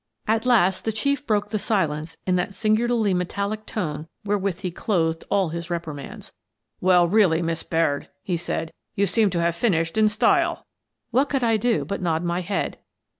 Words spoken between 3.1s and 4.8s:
metallic tone wherewith he